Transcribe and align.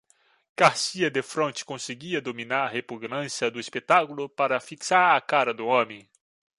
Garcia, 0.57 1.11
defronte, 1.11 1.63
conseguia 1.63 2.19
dominar 2.19 2.63
a 2.65 2.69
repugnância 2.71 3.51
do 3.51 3.59
espetáculo 3.59 4.27
para 4.27 4.59
fixar 4.59 5.15
a 5.15 5.21
cara 5.21 5.53
do 5.53 5.67
homem. 5.67 6.09